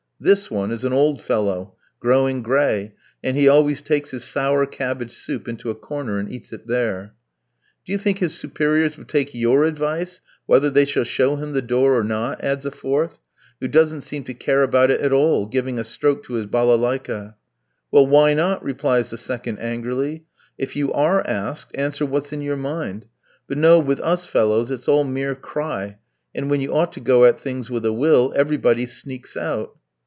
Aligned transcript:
This 0.23 0.51
one 0.51 0.69
is 0.69 0.83
an 0.83 0.93
old 0.93 1.19
fellow, 1.19 1.73
growing 1.99 2.43
gray, 2.43 2.93
and 3.23 3.35
he 3.35 3.47
always 3.47 3.81
takes 3.81 4.11
his 4.11 4.23
sour 4.23 4.67
cabbage 4.67 5.11
soup 5.15 5.47
into 5.47 5.71
a 5.71 5.73
corner, 5.73 6.19
and 6.19 6.31
eats 6.31 6.53
it 6.53 6.67
there. 6.67 7.15
"Do 7.85 7.91
you 7.91 7.97
think 7.97 8.19
his 8.19 8.35
superiors 8.37 8.95
will 8.97 9.05
take 9.05 9.33
your 9.33 9.63
advice 9.63 10.21
whether 10.45 10.69
they 10.69 10.85
shall 10.85 11.05
show 11.05 11.37
him 11.37 11.53
the 11.53 11.61
door 11.63 11.97
or 11.97 12.03
not?" 12.03 12.39
adds 12.43 12.67
a 12.67 12.71
fourth, 12.71 13.17
who 13.59 13.67
doesn't 13.67 14.01
seem 14.03 14.23
to 14.25 14.35
care 14.35 14.61
about 14.61 14.91
it 14.91 15.01
at 15.01 15.11
all, 15.11 15.47
giving 15.47 15.79
a 15.79 15.83
stroke 15.83 16.23
to 16.25 16.33
his 16.33 16.45
balalaïka. 16.45 17.33
"Well, 17.89 18.05
why 18.05 18.35
not?" 18.35 18.63
replies 18.63 19.09
the 19.09 19.17
second 19.17 19.57
angrily; 19.57 20.25
"if 20.55 20.75
you 20.75 20.93
are 20.93 21.25
asked, 21.25 21.75
answer 21.75 22.05
what's 22.05 22.31
in 22.31 22.41
your 22.43 22.55
mind. 22.57 23.07
But 23.47 23.57
no, 23.57 23.79
with 23.79 23.99
us 24.01 24.27
fellows 24.27 24.69
it's 24.69 24.87
all 24.87 25.03
mere 25.03 25.33
cry, 25.33 25.97
and 26.35 26.47
when 26.47 26.61
you 26.61 26.71
ought 26.75 26.93
to 26.93 26.99
go 26.99 27.25
at 27.25 27.39
things 27.41 27.71
with 27.71 27.87
a 27.87 27.91
will, 27.91 28.31
everybody 28.35 28.85
sneaks 28.85 29.35
out." 29.35 29.77